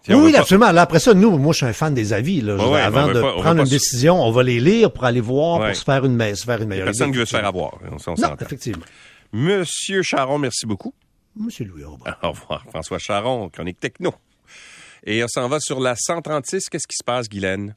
oui, 0.09 0.35
absolument. 0.37 0.73
Là, 0.73 0.83
après 0.83 1.00
ça, 1.00 1.14
nous, 1.14 1.37
moi, 1.37 1.52
je 1.52 1.59
suis 1.59 1.66
un 1.66 1.73
fan 1.73 1.92
des 1.92 2.12
avis. 2.12 2.40
Là. 2.40 2.54
avant 2.83 3.09
de 3.09 3.21
prendre 3.21 3.61
une 3.62 3.68
décision, 3.68 4.23
on 4.23 4.30
va 4.30 4.42
les 4.42 4.61
lire 4.61 4.92
pour 4.92 5.04
aller 5.04 5.21
voir, 5.21 5.66
pour 5.66 5.76
se 5.76 5.85
faire 5.85 6.04
une, 6.04 6.35
se 6.35 6.45
faire 6.45 6.62
une 6.62 6.68
meilleure. 6.68 6.87
Personne 6.87 7.12
qui 7.12 7.18
veut 7.18 7.26
se 7.26 7.37
faire 7.37 7.47
avoir. 7.47 7.78
On, 8.07 8.14
non, 8.14 8.37
effectivement. 8.40 8.85
Monsieur 9.33 10.02
Charon, 10.02 10.38
merci 10.38 10.64
beaucoup. 10.66 10.95
Monsieur 11.37 11.66
Louis 11.66 11.85
Au 11.85 11.92
revoir. 12.30 12.64
François 12.71 12.99
Charon, 12.99 13.49
chronique 13.50 13.78
techno. 13.78 14.14
Et 15.05 15.23
on 15.23 15.28
s'en 15.28 15.49
va 15.49 15.61
sur 15.61 15.81
la 15.81 15.95
136. 15.97 16.69
Qu'est-ce 16.69 16.87
qui 16.87 16.97
se 16.97 17.05
passe, 17.05 17.28
Guylaine? 17.28 17.75